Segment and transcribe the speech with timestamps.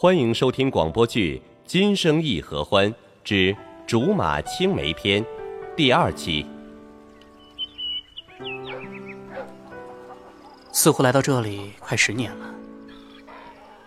[0.00, 5.20] 欢迎收听广播剧《今生亦何欢之竹马青梅篇》
[5.76, 6.46] 第二期。
[10.70, 12.54] 似乎来到这里快十年了，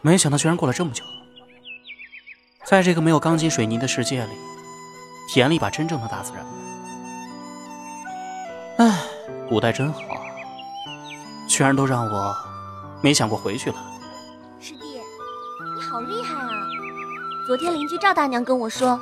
[0.02, 1.02] 没想到居然过了这么久。
[2.66, 4.34] 在这个没有钢筋水泥的世界里，
[5.30, 6.46] 体验了一把真正的大自然。
[8.80, 9.00] 唉，
[9.48, 10.02] 古代真好，
[11.48, 12.36] 居然都让我
[13.02, 13.91] 没想过回去了。
[15.92, 16.68] 好厉害啊！
[17.46, 18.98] 昨天邻居赵大娘跟我说，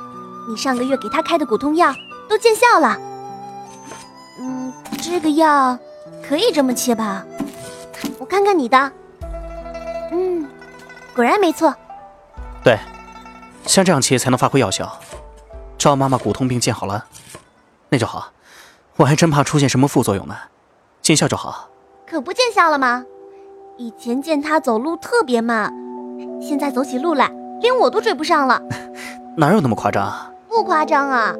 [0.48, 1.94] 你上个月给她开的骨痛药
[2.28, 2.98] 都见效了。
[4.40, 5.78] 嗯，这个药
[6.26, 7.24] 可以这么切吧？
[8.18, 8.92] 我看看你的。
[10.10, 10.48] 嗯，
[11.14, 11.72] 果然没错。
[12.64, 12.76] 对，
[13.66, 14.98] 像这样切才能发挥药效。
[15.78, 17.06] 赵妈妈骨痛病见好了，
[17.88, 18.32] 那就好。
[18.96, 20.36] 我还真怕出现什么副作用呢，
[21.00, 21.68] 见效就好。
[22.04, 23.04] 可不见效了吗？
[23.78, 25.72] 以前见他走路特别慢，
[26.40, 28.62] 现在走起路来连我都追不上了。
[29.36, 30.12] 哪有那么夸张？
[30.48, 31.34] 不夸张啊，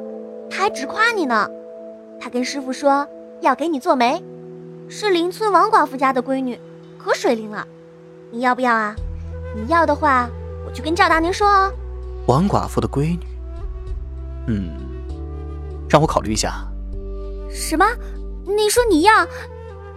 [0.49, 1.47] 他还直夸你呢。
[2.19, 3.07] 他跟师傅说
[3.41, 4.23] 要给你做媒，
[4.87, 6.59] 是邻村王寡妇家的闺女，
[6.97, 7.67] 可水灵了。
[8.31, 8.95] 你要不要啊？
[9.55, 10.29] 你要的话，
[10.65, 11.71] 我去跟赵大娘说哦。
[12.27, 13.25] 王寡妇的闺女，
[14.47, 14.69] 嗯，
[15.89, 16.53] 让我考虑一下。
[17.49, 17.85] 什么？
[18.45, 19.25] 你说你要？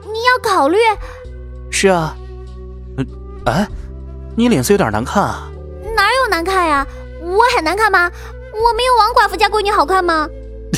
[0.03, 0.79] 你要考虑？
[1.71, 2.17] 是啊。
[2.97, 3.07] 嗯，
[3.47, 3.67] 哎，
[4.37, 5.51] 你脸色有点难看啊。
[5.95, 6.87] 哪有难看呀？
[7.23, 8.11] 我很难看吗？
[8.53, 10.29] 我没有王寡妇家闺女好看吗？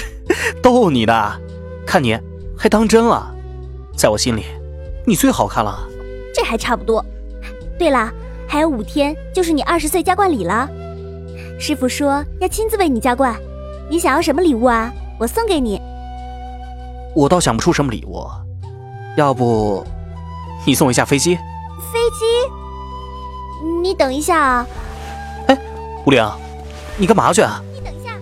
[0.63, 1.41] 逗你的，
[1.87, 2.19] 看你
[2.57, 3.35] 还当真了。
[3.97, 4.45] 在我心里，
[5.07, 5.87] 你最好看了。
[6.35, 7.05] 这还差不多。
[7.79, 8.13] 对了，
[8.47, 10.69] 还有五天就是你二十岁加冠礼了。
[11.59, 13.35] 师傅说要亲自为你加冠，
[13.91, 14.93] 你想要什么礼物啊？
[15.19, 15.81] 我送给你。
[17.15, 18.27] 我倒想不出什么礼物，
[19.17, 19.87] 要不
[20.67, 21.37] 你送我一架飞机？
[21.37, 22.25] 飞机？
[23.83, 24.67] 你等一下啊！
[25.49, 25.59] 哎，
[26.05, 26.25] 吴玲，
[26.97, 27.61] 你干嘛去啊？
[27.75, 28.13] 你等一下。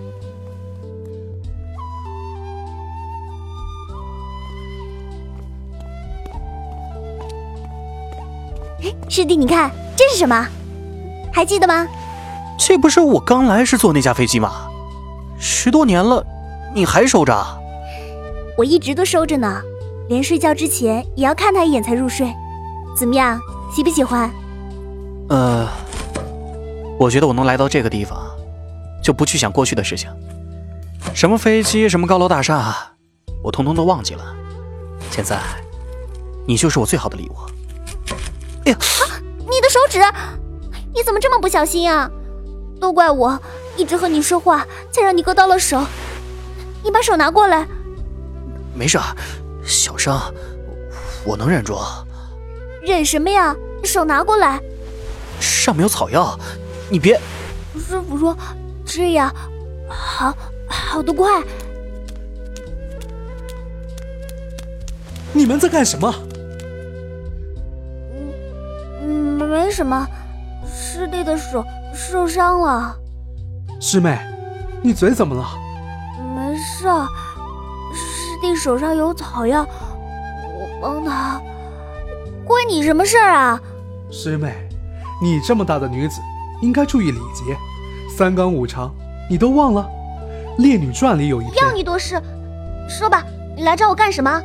[9.09, 10.47] 师弟，你看这是什么？
[11.31, 11.87] 还记得吗？
[12.57, 14.67] 这不是我刚来时坐那架飞机吗？
[15.37, 16.25] 十多年了，
[16.73, 17.45] 你还收着？
[18.57, 19.61] 我一直都收着呢，
[20.07, 22.33] 连睡觉之前也要看他一眼才入睡。
[22.97, 23.39] 怎么样，
[23.75, 24.31] 喜不喜欢？
[25.29, 25.67] 呃，
[26.99, 28.19] 我觉得我能来到这个地方，
[29.03, 30.09] 就不去想过去的事情。
[31.13, 32.75] 什么飞机，什么高楼大厦，
[33.43, 34.35] 我通通都忘记了。
[35.09, 35.39] 现在，
[36.47, 37.35] 你就是我最好的礼物。
[38.65, 38.77] 哎呀，
[39.39, 39.99] 你的手指，
[40.93, 42.09] 你怎么这么不小心啊？
[42.79, 43.39] 都怪我，
[43.77, 45.83] 一直和你说话，才让你割到了手。
[46.83, 47.65] 你把手拿过来。
[48.73, 48.99] 没事，
[49.63, 50.21] 小伤，
[51.25, 51.77] 我能忍住。
[52.83, 53.55] 忍什么呀？
[53.83, 54.59] 手拿过来。
[55.39, 56.37] 上面有草药，
[56.89, 57.19] 你别。
[57.75, 58.35] 师傅说
[58.85, 59.33] 这样
[59.89, 60.33] 好
[60.67, 61.41] 好的快。
[65.33, 66.13] 你们在干什么？
[69.01, 70.07] 嗯，没什么。
[70.65, 71.63] 师弟的手
[71.93, 72.95] 受伤了。
[73.81, 74.17] 师妹，
[74.81, 75.45] 你嘴怎么了？
[76.35, 76.87] 没事。
[77.93, 79.67] 师弟手上有草药，
[80.43, 81.41] 我帮他，
[82.45, 83.61] 关你什么事儿啊？
[84.09, 84.64] 师妹，
[85.21, 86.21] 你这么大的女子，
[86.61, 87.55] 应该注意礼节，
[88.15, 88.93] 三纲五常
[89.29, 89.87] 你都忘了？
[90.61, 92.21] 《烈女传》里有一要你多事，
[92.87, 93.23] 说吧，
[93.55, 94.41] 你来找我干什么？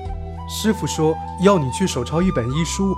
[0.49, 2.97] 师傅说要你去手抄一本医书，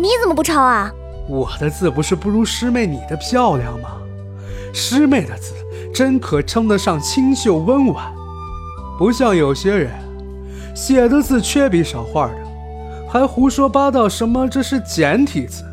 [0.00, 0.90] 你怎么不抄啊？
[1.28, 3.90] 我的字不是不如师妹你的漂亮吗？
[4.72, 5.52] 师妹的字
[5.94, 8.12] 真可称得上清秀温婉，
[8.98, 9.92] 不像有些人。
[10.74, 12.36] 写的字缺笔少画的，
[13.10, 15.64] 还胡说八道什么这是简体字？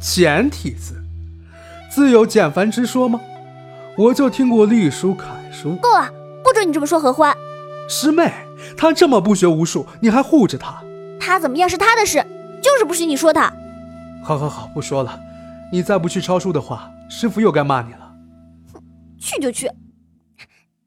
[0.00, 1.02] 简体字，
[1.90, 3.20] 自有简繁之说吗？
[3.96, 5.76] 我就听过隶书、楷书。
[5.76, 6.10] 够了，
[6.44, 7.34] 不准你这么说何欢。
[7.88, 8.30] 师妹，
[8.76, 10.82] 他这么不学无术，你还护着他？
[11.18, 12.24] 他怎么样是他的事，
[12.62, 13.52] 就是不许你说他。
[14.22, 15.18] 好好好，不说了。
[15.72, 18.12] 你再不去抄书的话，师傅又该骂你了。
[19.18, 19.70] 去就去。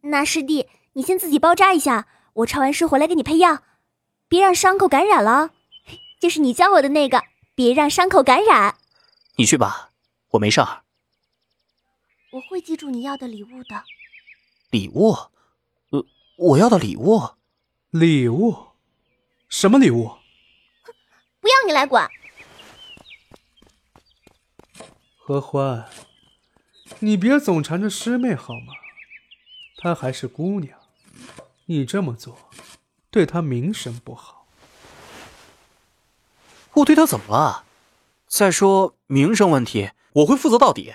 [0.02, 2.06] 那师弟，你先自己包扎一下。
[2.34, 3.60] 我抄完诗回来给你配药，
[4.30, 5.50] 别让伤口感染了。
[6.22, 7.24] 就是你教我的那个，
[7.56, 8.76] 别让伤口感染。
[9.40, 9.92] 你去吧，
[10.32, 10.84] 我没事儿。
[12.32, 13.86] 我会记住你要的礼物的。
[14.70, 15.16] 礼物？
[15.92, 16.06] 呃，
[16.36, 17.36] 我要的礼物？
[17.92, 18.68] 礼物？
[19.48, 20.18] 什么礼物？
[21.40, 22.10] 不要你来管。
[25.16, 25.90] 何欢，
[27.00, 28.74] 你别总缠着师妹好吗？
[29.78, 30.78] 她还是姑娘。
[31.68, 32.38] 你这么做，
[33.10, 34.46] 对她名声不好。
[36.74, 37.68] 我对她怎么了？
[38.30, 40.94] 再说名声问题，我会负责到底。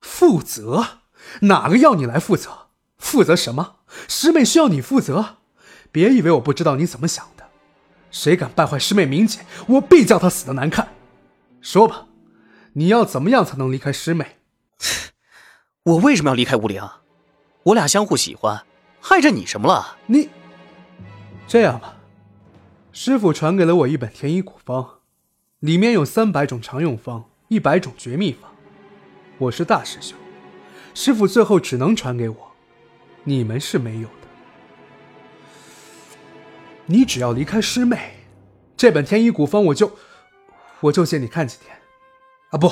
[0.00, 1.00] 负责？
[1.42, 2.68] 哪个要你来负责？
[2.96, 3.76] 负责什么？
[4.08, 5.36] 师妹需要你负责？
[5.92, 7.50] 别以为我不知道你怎么想的。
[8.10, 10.88] 谁敢败坏师妹名节，我必叫他死的难看。
[11.60, 12.06] 说吧，
[12.72, 14.38] 你要怎么样才能离开师妹？
[15.82, 16.82] 我为什么要离开吴陵？
[17.64, 18.64] 我俩相互喜欢，
[19.02, 19.98] 害着你什么了？
[20.06, 20.30] 你
[21.46, 21.96] 这样吧，
[22.90, 24.97] 师傅传给了我一本天医古方，
[25.60, 28.48] 里面有三百种常用方，一百种绝秘方。
[29.38, 30.16] 我是大师兄，
[30.94, 32.52] 师傅最后只能传给我，
[33.24, 34.28] 你们是没有的。
[36.86, 38.12] 你只要离开师妹，
[38.76, 39.90] 这本天医古方我就
[40.78, 41.76] 我就借你看几天，
[42.50, 42.70] 啊不，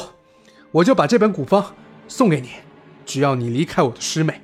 [0.70, 1.74] 我就把这本古方
[2.06, 2.50] 送给你，
[3.04, 4.42] 只要你离开我的师妹。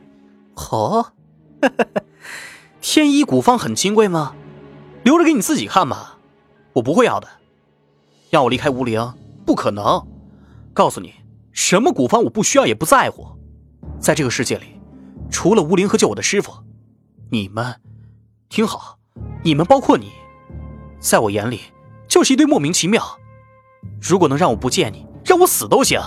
[0.56, 1.12] 好，
[2.82, 4.34] 天医古方很金贵吗？
[5.04, 6.18] 留着给你自己看吧，
[6.72, 7.28] 我不会要的。
[8.32, 9.12] 要我离开吴陵，
[9.44, 9.84] 不可能。
[10.72, 11.12] 告诉你，
[11.52, 13.26] 什么古方我不需要也不在乎。
[14.00, 14.80] 在这个世界里，
[15.30, 16.50] 除了吴陵和救我的师傅，
[17.30, 17.78] 你们
[18.48, 18.98] 听好，
[19.44, 20.12] 你们包括你，
[20.98, 21.60] 在我眼里
[22.08, 23.18] 就是一堆莫名其妙。
[24.00, 26.00] 如果能让我不见你，让我死都行，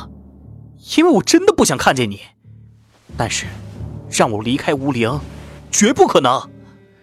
[0.97, 2.21] 因为我真的不想看见你。
[3.15, 3.45] 但是。
[4.07, 5.19] 让我离开吴陵，
[5.71, 6.49] 绝不可能！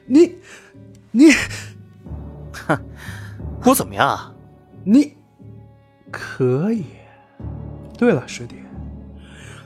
[0.06, 0.36] 你，
[1.10, 1.32] 你，
[2.52, 2.80] 哼，
[3.64, 4.34] 我怎么样？
[4.84, 5.16] 你
[6.10, 6.84] 可以。
[7.98, 8.56] 对了，师弟，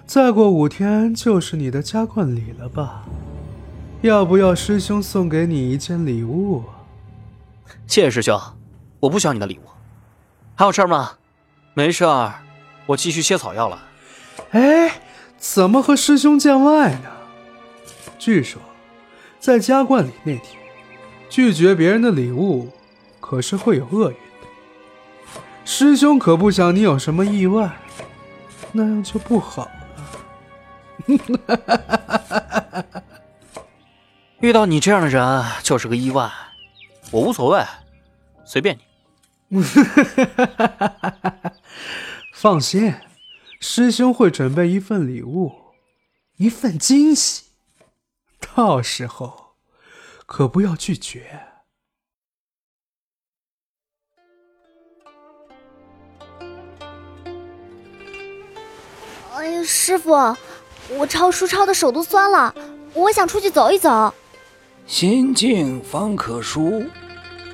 [0.05, 3.05] 再过五天就是你的加冠礼了吧？
[4.03, 6.63] 要不要师兄送给你一件礼物？
[7.87, 8.39] 谢谢师兄，
[9.01, 9.63] 我不需要你的礼物。
[10.55, 11.13] 还有事吗？
[11.73, 12.35] 没事儿，
[12.87, 13.89] 我继续切草药了。
[14.51, 15.01] 哎，
[15.39, 17.11] 怎么和师兄见外呢？
[18.19, 18.61] 据说，
[19.39, 20.61] 在加冠礼那天，
[21.29, 22.69] 拒绝别人的礼物，
[23.21, 24.26] 可是会有厄运的。
[25.67, 27.77] 师兄可不想你有什么意外，
[28.71, 29.73] 那样就不好了。
[34.39, 36.31] 遇到你这样的人就是个意外，
[37.11, 37.65] 我无所谓，
[38.45, 38.79] 随便
[39.49, 39.61] 你。
[42.33, 42.95] 放心，
[43.61, 45.53] 师兄会准备一份礼物，
[46.37, 47.47] 一份惊喜。
[48.55, 49.57] 到时候
[50.27, 51.46] 可不要拒绝。
[59.65, 60.37] 师傅，
[60.91, 62.55] 我抄书抄的手都酸了，
[62.95, 64.13] 我想出去走一走。
[64.87, 66.85] 心静方可舒，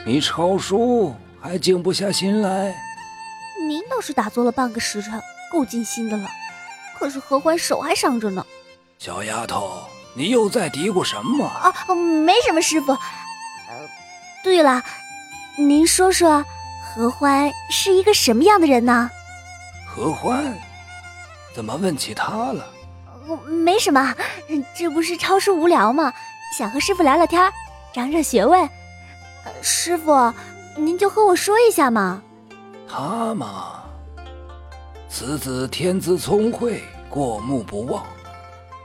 [0.05, 2.75] 你抄书还静不下心来？
[3.67, 5.21] 您倒是打坐了半个时辰，
[5.53, 6.29] 够静心的了。
[6.99, 8.44] 可是何欢手还伤着呢。
[8.99, 9.85] 小丫头。
[10.15, 11.73] 你又在嘀咕什么啊？
[11.94, 12.93] 没什么，师傅。
[12.93, 12.99] 呃，
[14.44, 14.83] 对了，
[15.56, 16.44] 您说说，
[16.85, 19.11] 何欢是一个什么样的人呢？
[19.87, 20.55] 何欢？
[21.55, 22.67] 怎么问起他了？
[23.47, 24.15] 没什么，
[24.77, 26.13] 这不是超书无聊吗？
[26.59, 27.51] 想和师傅聊聊天，
[27.95, 28.69] 长长学问。
[29.63, 30.33] 师傅，
[30.77, 32.23] 您就和我说一下嘛。
[32.89, 33.85] 他嘛，
[35.09, 38.05] 此子天资聪慧，过目不忘。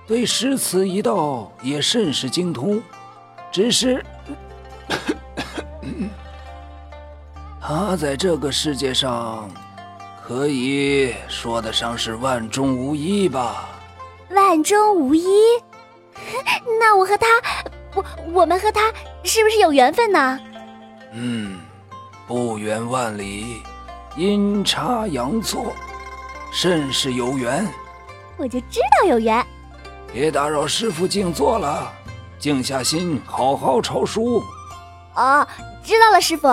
[0.07, 2.81] 对诗词一道也甚是精通，
[3.51, 4.05] 只是
[7.59, 9.49] 他在这个世界上，
[10.27, 13.69] 可以说得上是万中无一吧？
[14.31, 15.25] 万中无一？
[16.81, 17.27] 那我和他，
[17.95, 18.91] 我我们和他
[19.23, 20.37] 是不是有缘分呢？
[21.13, 21.57] 嗯，
[22.27, 23.61] 不远万里，
[24.17, 25.73] 阴差阳错，
[26.51, 27.65] 甚是有缘。
[28.35, 29.41] 我就知道有缘。
[30.11, 31.89] 别打扰师傅静坐了，
[32.37, 34.43] 静下心好好抄书。
[35.15, 35.47] 哦，
[35.85, 36.49] 知道了，师傅。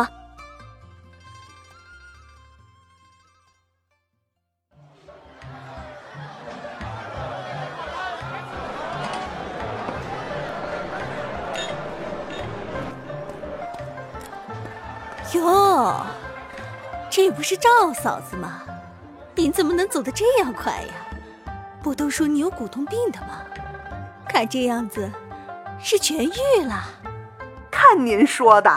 [17.27, 18.61] 这不是赵嫂子吗？
[19.35, 21.55] 您怎么能走得这样快呀？
[21.83, 23.41] 不都说你有骨痛病的吗？
[24.29, 25.11] 看这样子，
[25.81, 26.85] 是痊愈了。
[27.71, 28.71] 看您说的，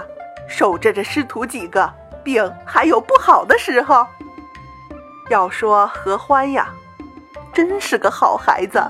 [0.47, 4.07] 守着这师徒几个，病还有不好的时候。
[5.29, 6.69] 要说何欢呀，
[7.51, 8.81] 真是个好孩子。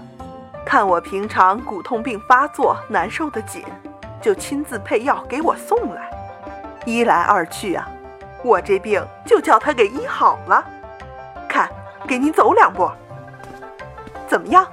[0.64, 3.66] 看我平常骨痛病发作，难受的紧，
[4.22, 6.12] 就亲自配药给我送来。
[6.86, 7.90] 一来二去啊，
[8.48, 10.66] 我这病就叫他给医好了。
[11.50, 11.70] 看，
[12.08, 12.90] 给您走两步。
[14.28, 14.66] 怎么样？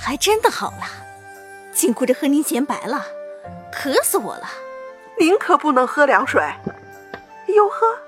[0.00, 0.86] 还真的好了，
[1.72, 3.06] 紧顾着和您显摆了，
[3.70, 4.48] 渴死我了。
[5.18, 6.42] 您可不能喝凉水。
[7.48, 7.98] 哟呵，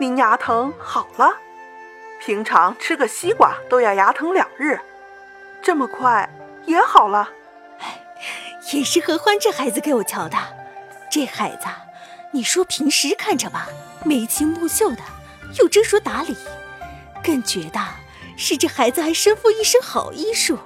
[0.00, 1.36] 您牙疼好了？
[2.20, 4.80] 平常吃个西瓜都要牙疼两日，
[5.62, 6.28] 这么快
[6.64, 7.28] 也好了。
[8.72, 10.36] 也是何欢这孩子给我瞧的。
[11.08, 11.66] 这孩子，
[12.36, 13.66] 你说平时看着吧，
[14.04, 14.98] 眉清目秀的，
[15.58, 16.36] 又知书达理，
[17.24, 17.80] 更觉得
[18.36, 20.58] 是这孩子还身负一身好医术。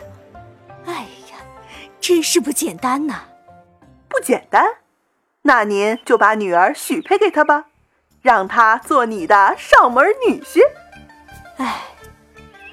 [0.84, 1.38] 哎呀，
[2.00, 3.22] 真是不简单呐！
[4.08, 4.64] 不简单，
[5.42, 7.66] 那您就把女儿许配给他吧，
[8.20, 10.58] 让他做你的上门女婿。
[11.58, 11.82] 哎，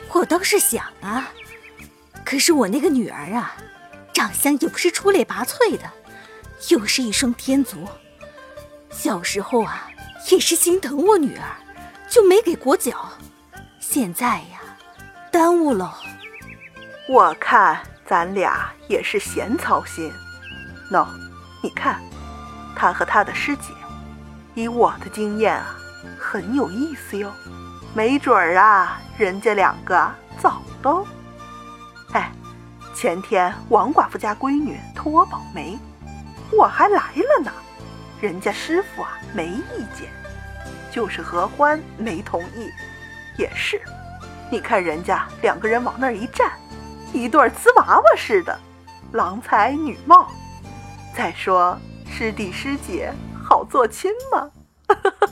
[0.10, 1.32] 我倒是想啊，
[2.26, 3.58] 可是我那个女儿啊。
[4.12, 5.84] 长相也不是出类拔萃的，
[6.70, 7.88] 又是一双天足。
[8.90, 9.88] 小时候啊，
[10.32, 11.44] 也是心疼我女儿，
[12.10, 13.10] 就没给裹脚。
[13.80, 14.60] 现在呀，
[15.32, 15.98] 耽误了。
[17.10, 20.12] 我看咱俩也是闲操心。
[20.92, 21.08] 喏，
[21.62, 22.02] 你看，
[22.76, 23.72] 他和他的师姐，
[24.56, 25.78] 以我的经验啊，
[26.20, 27.32] 很有意思哟。
[27.94, 31.06] 没准儿啊，人家两个早都……
[32.14, 32.32] 哎。
[32.96, 35.78] 前天王寡妇家闺女托我保媒，
[36.52, 37.52] 我还来了呢。
[38.20, 40.10] 人家师傅啊没意见，
[40.92, 42.72] 就是何欢没同意。
[43.38, 43.80] 也是，
[44.50, 46.52] 你看人家两个人往那儿一站，
[47.14, 48.60] 一对瓷娃娃似的，
[49.12, 50.28] 郎才女貌。
[51.16, 51.78] 再说
[52.10, 53.14] 师弟师姐
[53.48, 54.50] 好做亲吗？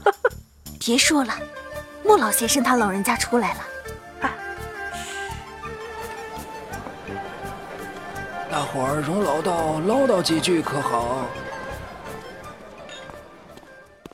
[0.80, 1.34] 别说了，
[2.04, 3.60] 莫老先生他老人家出来了。
[8.52, 11.26] 大伙儿容老道唠叨几句可好？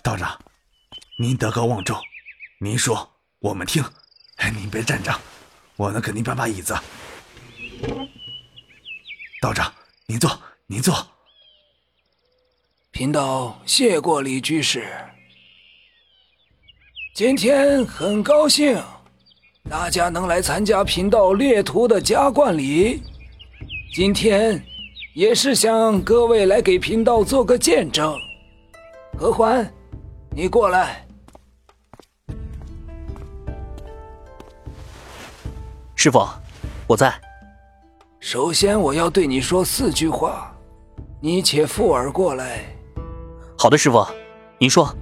[0.03, 0.37] 道长，
[1.19, 1.95] 您德高望重，
[2.59, 3.07] 您说
[3.39, 3.83] 我们听。
[4.37, 5.13] 哎您别站着，
[5.75, 6.75] 我能给您搬把椅子。
[9.39, 9.71] 道长，
[10.07, 10.95] 您坐，您坐。
[12.89, 14.87] 贫道谢过李居士。
[17.13, 18.81] 今天很高兴，
[19.69, 23.03] 大家能来参加贫道列徒的加冠礼。
[23.93, 24.63] 今天
[25.13, 28.17] 也是想各位来给贫道做个见证。
[29.17, 29.71] 何欢，
[30.33, 31.05] 你过来。
[35.93, 36.25] 师傅，
[36.87, 37.13] 我在。
[38.21, 40.55] 首先，我要对你说四句话，
[41.19, 42.63] 你且附耳过来。
[43.57, 44.07] 好的，师傅，
[44.57, 44.95] 您说。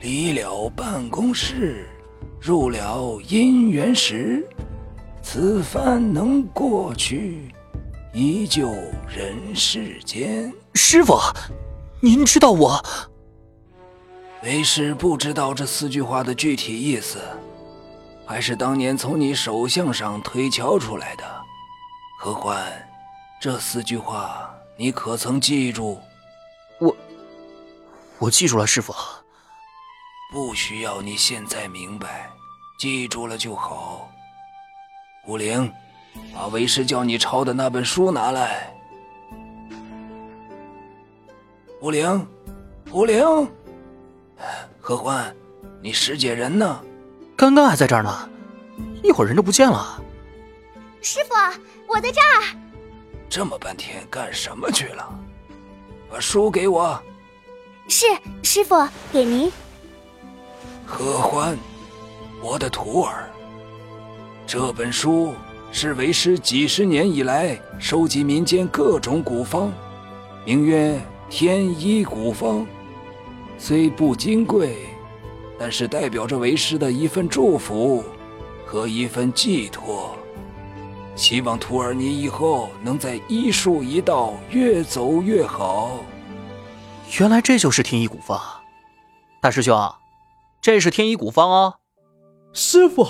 [0.00, 1.88] 离了办公室，
[2.38, 4.46] 入了姻缘石。
[5.22, 7.50] 此番能过去，
[8.12, 8.68] 依旧
[9.08, 10.52] 人世间。
[10.74, 11.16] 师傅，
[12.00, 12.84] 您知道我？
[14.42, 17.20] 为师不知道这四句话的具体意思，
[18.26, 21.24] 还是当年从你手相上推敲出来的。
[22.18, 22.60] 何欢，
[23.40, 25.96] 这四句话你可曾记住？
[26.80, 26.96] 我，
[28.18, 28.92] 我记住了，师傅。
[30.32, 32.28] 不需要你现在明白，
[32.80, 34.10] 记住了就好。
[35.28, 35.72] 武灵，
[36.34, 38.74] 把为师叫你抄的那本书拿来。
[41.80, 42.26] 武灵，
[42.92, 43.24] 武灵，
[44.80, 45.34] 何欢，
[45.80, 46.80] 你师姐人呢？
[47.36, 48.28] 刚刚还在这儿呢，
[49.02, 50.02] 一会儿人就不见了。
[51.00, 51.34] 师傅，
[51.88, 52.56] 我在这儿。
[53.28, 55.08] 这么半天干什么去了？
[56.10, 57.00] 把书给我。
[57.88, 58.06] 是，
[58.42, 59.50] 师傅，给您。
[60.84, 61.56] 何欢，
[62.42, 63.30] 我的徒儿。
[64.46, 65.34] 这本书
[65.72, 69.72] 是为师几十年以来收集民间各种古方，
[70.44, 70.94] 名曰
[71.30, 72.60] 《天医古方》，
[73.58, 74.76] 虽不金贵，
[75.58, 78.02] 但是代表着为师的一份祝福
[78.66, 80.16] 和一份寄托。
[81.14, 85.98] 希望徒儿你以后能在医术一道越走越好。
[87.20, 88.40] 原来这就是天医古方，
[89.40, 89.78] 大师兄，
[90.60, 91.74] 这是天医古方哦。
[92.52, 93.06] 师傅。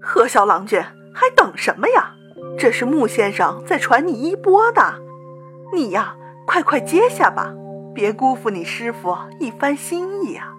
[0.00, 0.80] 何小郎君，
[1.12, 2.14] 还等什么呀？
[2.56, 4.94] 这是穆先生在传你衣钵的，
[5.74, 7.52] 你呀，快快接下吧，
[7.98, 10.54] 别辜负你师傅一番心意啊！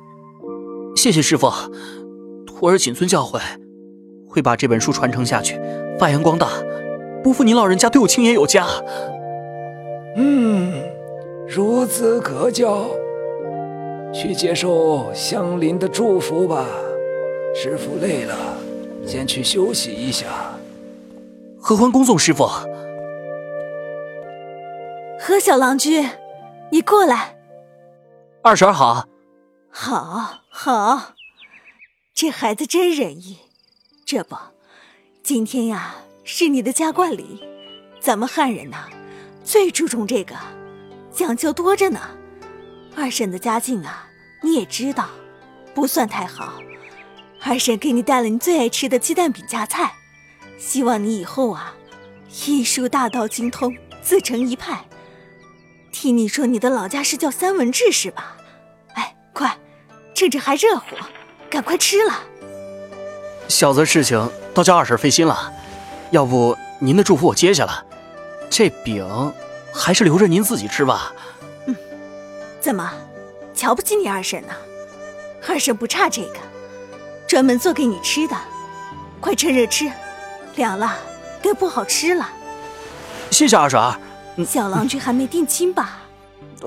[0.94, 1.50] 谢谢师傅，
[2.46, 3.40] 徒儿谨遵教诲，
[4.28, 5.58] 会把这本书传承下去，
[5.98, 6.50] 发扬光大，
[7.24, 8.68] 不负您老人家对我青眼有加。
[10.18, 10.74] 嗯，
[11.48, 12.90] 孺子可教，
[14.14, 16.66] 去接受香邻的祝福吧。
[17.56, 18.36] 师傅累了。
[19.08, 20.28] 先去休息一下。
[21.58, 22.46] 何欢恭送师傅。
[25.18, 26.06] 何小郎君，
[26.72, 27.36] 你过来。
[28.44, 29.08] 二婶好。
[29.72, 31.14] 好，好，
[32.14, 33.38] 这孩子真仁义。
[34.06, 34.36] 这不，
[35.22, 37.44] 今天呀是你的加冠礼，
[38.00, 38.90] 咱们汉人呐
[39.44, 40.36] 最注重这个，
[41.12, 42.00] 讲究多着呢。
[42.96, 44.10] 二婶的家境啊，
[44.42, 45.10] 你也知道，
[45.76, 46.56] 不算太好。
[47.42, 49.94] 二婶给你带了你最爱吃的鸡蛋饼夹菜，
[50.58, 51.76] 希望你以后啊，
[52.48, 54.84] 医术大道精通，自成一派。
[55.92, 58.38] 听你说你的老家是叫三文治是吧？
[58.94, 59.58] 哎，快，
[60.14, 60.96] 趁着还热乎，
[61.50, 62.14] 赶快吃了。
[63.48, 65.52] 小子，事情都叫二婶费心了，
[66.12, 67.84] 要不您的祝福我接下了，
[68.50, 69.34] 这饼
[69.74, 71.12] 还是留着您自己吃吧。
[71.66, 71.76] 嗯，
[72.62, 72.94] 怎么，
[73.54, 74.54] 瞧不起你二婶呢？
[75.48, 76.38] 二婶不差这个，
[77.28, 78.36] 专门做给你吃的，
[79.20, 79.92] 快趁热吃，
[80.56, 80.96] 凉了
[81.42, 82.30] 该不好吃了。
[83.32, 83.80] 谢谢二婶。
[84.46, 86.02] 小郎君还没定亲吧？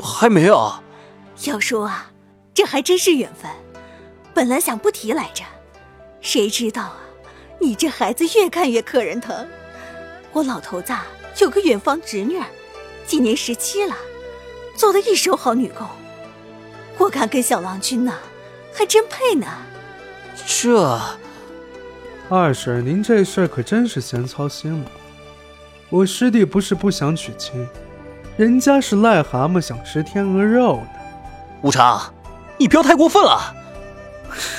[0.03, 0.73] 还没有。
[1.45, 2.11] 要说啊，
[2.55, 3.51] 这还真是缘分。
[4.35, 5.45] 本来想不提来着，
[6.21, 6.97] 谁知道啊，
[7.61, 9.47] 你这孩子越看越可人疼。
[10.33, 10.93] 我老头子
[11.39, 12.41] 有个远房侄女，
[13.07, 13.95] 今年十七了，
[14.75, 15.87] 做的一手好女工。
[16.99, 18.15] 我看跟小郎君呢，
[18.73, 19.47] 还真配呢。
[20.47, 20.99] 这，
[22.31, 24.91] 二婶，您这事儿可真是闲操心了。
[25.93, 27.69] 我师弟不是不想娶亲，
[28.39, 30.87] 人家是癞蛤蟆想吃天鹅肉呢。
[31.61, 32.01] 无常，
[32.57, 33.55] 你不要太过分了。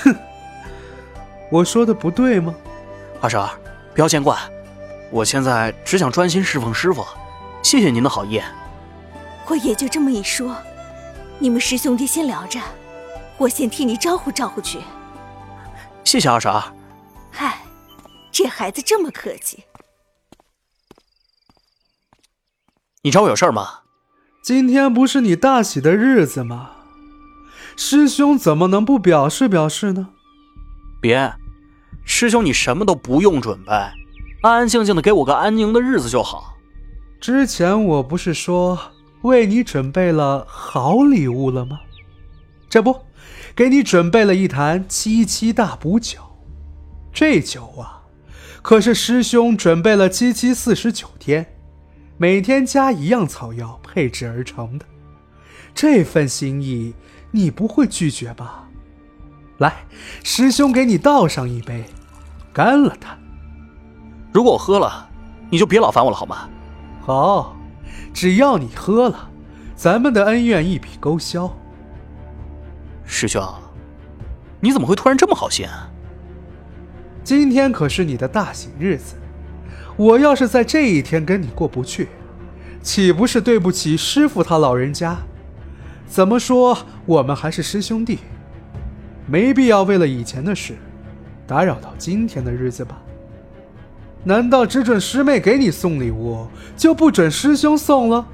[0.04, 0.16] 哼，
[1.50, 2.54] 我说的不对吗？
[3.20, 3.44] 二婶，
[3.96, 4.38] 不要见怪，
[5.10, 7.04] 我现在只想专心侍奉师傅。
[7.64, 8.40] 谢谢您的好意。
[9.48, 10.56] 我也就这么一说，
[11.40, 12.60] 你们师兄弟先聊着，
[13.40, 14.78] 我先替你招呼招呼去。
[16.04, 16.54] 谢谢二婶。
[17.32, 17.58] 嗨，
[18.32, 19.64] 这孩子这么客气。
[23.06, 23.80] 你找我有事吗？
[24.42, 26.70] 今天不是你大喜的日子吗？
[27.76, 30.08] 师兄怎么能不表示表示呢？
[31.02, 31.34] 别，
[32.06, 33.74] 师兄你什么都不用准备，
[34.42, 36.54] 安安静静的给我个安宁的日子就好。
[37.20, 38.80] 之前我不是说
[39.24, 41.82] 为你准备了好礼物了吗？
[42.70, 43.02] 这不，
[43.54, 46.20] 给你准备了一坛七七大补酒。
[47.12, 48.04] 这酒啊，
[48.62, 51.53] 可是师兄准备了七七四十九天。
[52.24, 54.86] 每天加一样草药配制而成的，
[55.76, 56.96] 这份心意
[57.32, 58.70] 你不会拒绝吧？
[59.58, 59.84] 来，
[60.24, 61.84] 师兄给你倒上一杯，
[62.54, 63.18] 干了它。
[64.32, 65.10] 如果我喝了，
[65.50, 66.48] 你就别老烦我了，好吗？
[67.02, 67.58] 好，
[68.14, 69.30] 只要你喝了，
[69.76, 71.54] 咱们的恩怨一笔勾销。
[73.04, 73.44] 师兄，
[74.62, 75.92] 你怎么会突然这么好心啊？
[77.22, 79.16] 今天可是你的大喜日子。
[79.96, 82.10] 我要是在这一天跟你过不去，
[82.82, 85.18] 岂不是对不起师傅他老人家？
[86.08, 88.20] 怎么说，我们还是师兄弟，
[89.28, 90.76] 没必要为了以前的事，
[91.48, 93.02] 打扰到今天的日子吧？
[94.24, 98.26] 难道只准师妹给你送礼物，就不准师兄送了？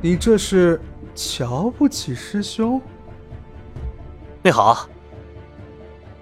[0.00, 0.80] 你这是
[1.14, 2.80] 瞧不起师兄？
[4.42, 4.88] 那好，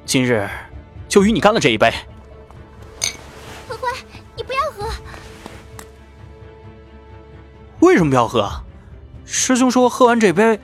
[0.05, 0.49] 今日
[1.07, 1.93] 就与你干了这一杯。
[7.81, 8.51] 为什么不要喝？
[9.25, 10.59] 师兄说喝完这杯，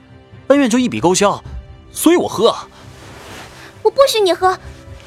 [0.47, 1.43] 恩怨就一笔勾销，
[1.91, 2.55] 所以我喝。
[3.83, 4.57] 我不许你喝，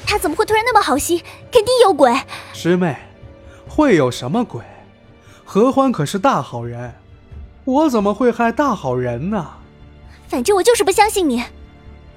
[0.05, 1.21] 他怎么会突然那么好心？
[1.51, 2.17] 肯定有鬼。
[2.53, 2.95] 师妹，
[3.67, 4.63] 会有什么鬼？
[5.43, 6.95] 何欢可是大好人，
[7.65, 9.45] 我怎么会害大好人呢？
[10.27, 11.43] 反正我就是不相信你。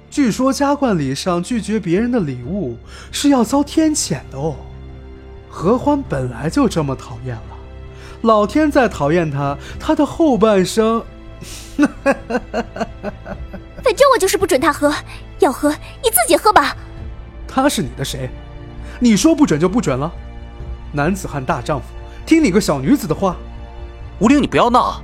[0.09, 2.77] 据说家冠礼上拒绝别人的礼物
[3.11, 4.55] 是要遭天谴的哦。
[5.49, 7.52] 何欢本来就这么讨厌了。
[8.23, 11.03] 老天在讨厌他，他的后半生。
[11.75, 11.85] 反
[13.95, 14.93] 正我就是不准他喝，
[15.39, 15.69] 要喝
[16.01, 16.75] 你自己喝吧。
[17.47, 18.29] 他是你的谁？
[18.99, 20.11] 你说不准就不准了？
[20.93, 21.85] 男子汉大丈夫，
[22.25, 23.35] 听你个小女子的话？
[24.19, 25.03] 吴玲，你不要闹，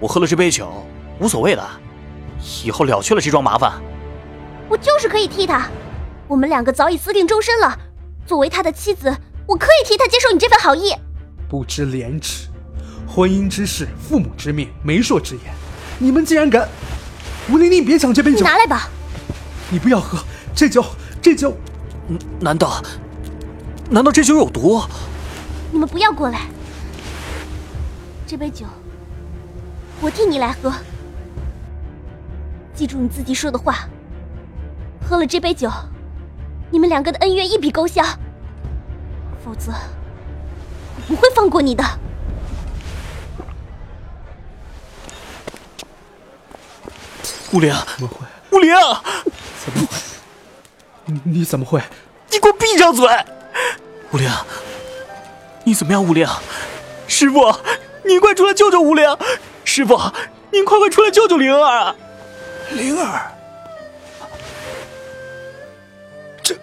[0.00, 0.72] 我喝了这杯酒
[1.20, 1.62] 无所谓的，
[2.64, 3.72] 以后了却了这桩麻烦。
[4.70, 5.68] 我就是可以替他，
[6.26, 7.78] 我们两个早已私定终身了。
[8.24, 9.14] 作为他的妻子，
[9.46, 10.94] 我可以替他接受你这份好意。
[11.46, 12.48] 不知廉耻！
[13.14, 15.54] 婚姻之事，父母之命，媒妁之言。
[16.00, 16.68] 你们竟然敢！
[17.48, 18.88] 吴玲玲，别抢这杯酒，你拿来吧。
[19.70, 20.18] 你不要喝
[20.52, 20.84] 这酒，
[21.22, 21.56] 这酒，
[22.40, 22.82] 难道
[23.88, 24.82] 难道这酒有毒？
[25.70, 26.40] 你们不要过来。
[28.26, 28.66] 这杯酒，
[30.00, 30.72] 我替你来喝。
[32.74, 33.88] 记住你自己说的话。
[35.08, 35.70] 喝了这杯酒，
[36.72, 38.02] 你们两个的恩怨一笔勾销。
[39.44, 41.84] 否则，我不会放过你的。
[47.54, 48.26] 吴玲，怎么会？
[48.50, 48.74] 吴玲，
[49.64, 49.96] 怎么会？
[51.04, 51.80] 你你怎么会？
[52.28, 53.08] 你给我闭上嘴！
[54.10, 54.28] 吴灵，
[55.62, 56.02] 你怎么样？
[56.04, 56.26] 吴灵，
[57.06, 57.54] 师傅，
[58.04, 59.06] 您快出来救救吴灵！
[59.64, 59.96] 师傅，
[60.50, 61.94] 您快快出来救救灵儿啊！
[62.72, 63.30] 灵儿，
[66.42, 66.56] 这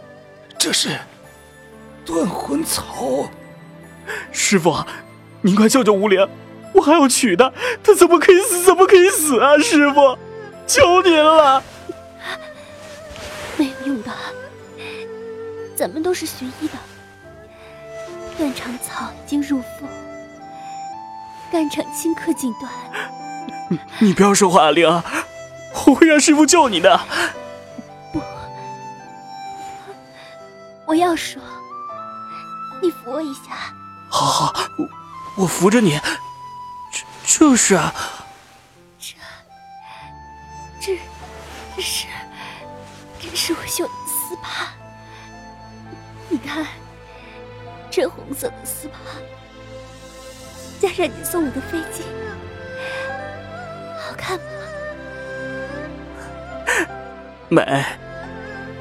[0.58, 0.99] 这是
[2.06, 3.30] 断魂草。
[4.34, 4.84] 师傅，
[5.39, 6.27] 您快救救无灵，
[6.73, 7.49] 我还要娶她，
[7.82, 8.63] 她怎么可以死？
[8.63, 9.58] 怎么可以死啊？
[9.58, 10.17] 师傅，
[10.67, 11.63] 求您了！
[13.58, 14.12] 没有用的，
[15.76, 16.74] 咱们都是学医的。
[18.38, 19.88] 断肠草已经入腹，
[21.52, 22.71] 肝肠顷刻尽断。
[23.69, 25.04] 你你不要说话，灵儿，
[25.86, 27.00] 我会让师傅救你的。
[28.12, 28.21] 不，
[30.86, 31.41] 我要说，
[32.82, 33.74] 你扶我一下。
[34.10, 34.88] 好好，我
[35.43, 36.00] 我扶着你。
[36.91, 37.82] 这这是，这
[43.43, 44.67] 是我绣的丝帕。
[46.30, 46.63] 你看，
[47.89, 48.93] 这红色的丝帕，
[50.80, 52.04] 加上你送我的飞机，
[53.97, 54.43] 好看吗？
[57.49, 57.84] 美，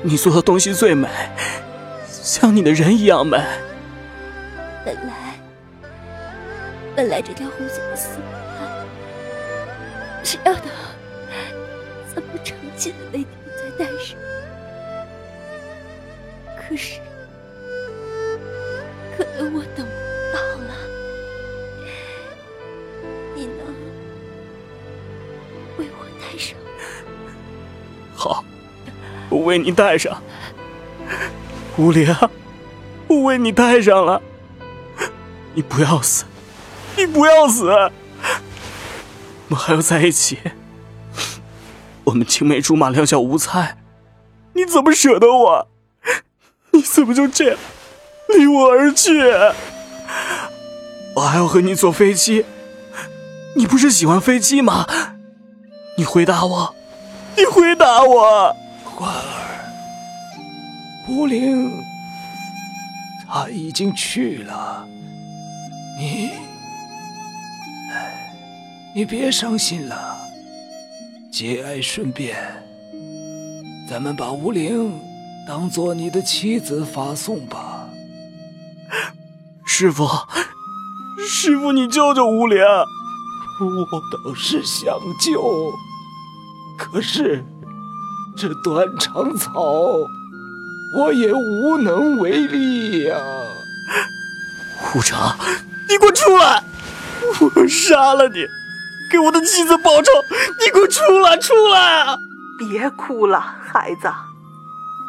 [0.03, 1.09] 你做的东西最美，
[2.07, 3.42] 像你的人一样美。
[4.85, 5.40] 本来，
[6.94, 8.18] 本来这条红色的丝
[28.21, 28.45] 好，
[29.31, 30.23] 我为你戴上。
[31.79, 32.15] 无灵，
[33.09, 34.21] 我为你戴上了。
[35.55, 36.27] 你不要死，
[36.99, 37.91] 你不要死，我
[39.49, 40.39] 们还要在一起。
[42.05, 43.79] 我们青梅竹马，两小无猜，
[44.53, 45.69] 你怎么舍得我？
[46.73, 47.59] 你怎么就这样
[48.29, 49.19] 离我而去？
[51.17, 52.45] 我还要和你坐飞机，
[53.57, 54.87] 你不是喜欢飞机吗？
[55.97, 56.75] 你回答我，
[57.37, 59.73] 你回答我，欢儿，
[61.09, 61.73] 吴玲，
[63.27, 64.87] 他已经去了。
[65.99, 66.31] 你，
[67.93, 68.35] 哎，
[68.95, 70.16] 你别伤心了。
[71.33, 72.37] 节哀顺变，
[73.88, 75.01] 咱们把吴玲
[75.47, 77.88] 当做你的妻子发送吧。
[79.64, 80.07] 师傅，
[81.29, 82.61] 师傅，你救救吴灵！
[83.61, 85.73] 我倒是想救，
[86.81, 87.45] 可是
[88.35, 89.53] 这断肠草，
[90.97, 93.16] 我也无能为力呀。
[94.95, 95.37] 无常。
[95.87, 96.64] 你给我出来！
[97.55, 98.47] 我杀了你，
[99.12, 100.11] 给我的妻子报仇！
[100.59, 102.16] 你给我出来，出来啊！
[102.59, 104.11] 别哭了，孩子。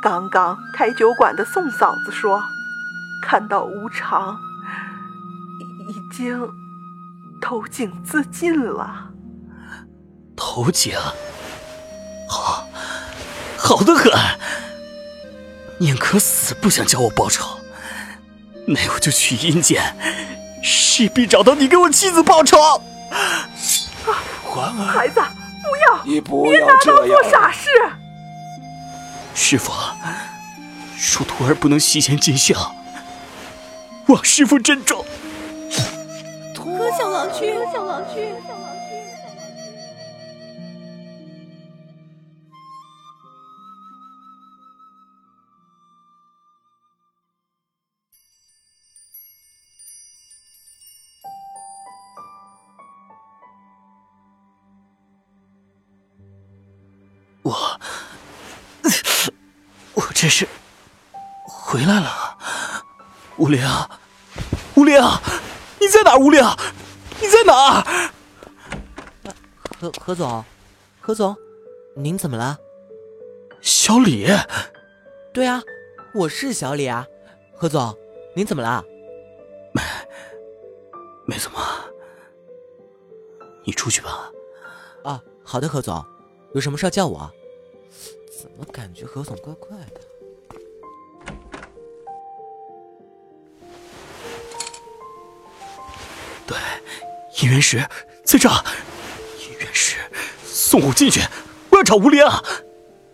[0.04, 2.44] 刚刚开酒馆的宋嫂子说，
[3.24, 4.38] 看到无常
[5.88, 6.50] 已经
[7.40, 9.12] 投井自尽了。
[10.36, 10.94] 投井？
[12.32, 12.66] 好，
[13.58, 14.10] 好的很。
[15.80, 17.60] 宁可死，不想叫我报仇。
[18.66, 19.84] 那我就去阴间。
[20.64, 22.58] 势必找到你，给我妻子报仇。
[24.44, 27.68] 环儿，孩子，不要，你不别拿刀做傻事。
[29.34, 29.74] 师傅，
[30.98, 32.74] 恕徒儿不能细言尽孝，
[34.08, 35.04] 望师傅珍重。
[36.54, 38.34] 可小郎君，可小郎君。
[61.82, 62.38] 回来了，
[63.38, 63.68] 吴玲，
[64.76, 65.02] 吴玲，
[65.80, 66.16] 你在哪？
[66.16, 66.40] 吴玲，
[67.20, 67.84] 你在哪？
[69.80, 70.46] 何何总，
[71.00, 71.36] 何总，
[71.96, 72.56] 您怎么了？
[73.62, 74.28] 小李，
[75.34, 75.64] 对啊，
[76.14, 77.08] 我是小李啊。
[77.56, 77.98] 何总，
[78.36, 78.86] 您怎么了？
[79.74, 79.82] 没，
[81.26, 81.60] 没怎么。
[83.64, 84.32] 你出去吧。
[85.04, 86.06] 啊，好的，何总，
[86.54, 87.28] 有什么事叫我。
[88.40, 90.02] 怎么感觉何总怪怪的？
[97.42, 97.84] 姻缘石
[98.24, 98.48] 在这。
[98.48, 99.98] 姻缘石，
[100.46, 101.22] 送我进去！
[101.72, 102.24] 我要找吴灵，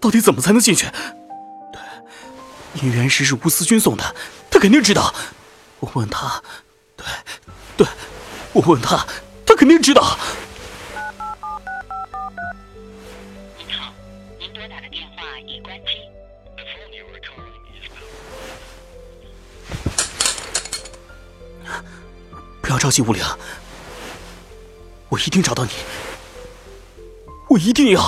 [0.02, 0.86] 到底怎么才能进去？
[1.72, 4.16] 对，姻缘石是吴思君送的，
[4.52, 5.16] 他肯定知道。
[5.80, 6.44] 我问他，
[6.98, 7.06] 对，
[7.78, 7.88] 对，
[8.52, 9.08] 我问他，
[9.46, 10.18] 他肯定知道。
[13.58, 13.94] 您好，
[14.38, 15.92] 您拨打的电话已关机
[22.62, 23.24] 不要着急，吴灵，
[25.10, 25.72] 我一定找到你，
[27.50, 28.02] 我一定要。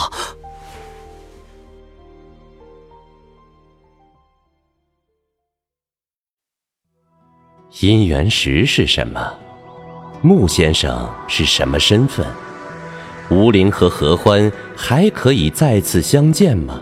[7.71, 9.33] 姻缘石是什么？
[10.21, 12.27] 穆先生是什么身份？
[13.29, 16.81] 吴陵和何欢还可以再次相见吗？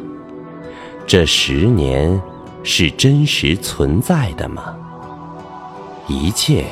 [1.06, 2.20] 这十年
[2.64, 4.76] 是真实存在的吗？
[6.08, 6.66] 一切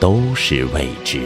[0.00, 1.20] 都是未知。